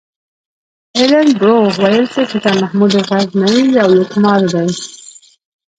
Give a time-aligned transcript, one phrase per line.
[0.97, 4.53] ایلن برو ویل چې سلطان محمود غزنوي یو لوټمار و.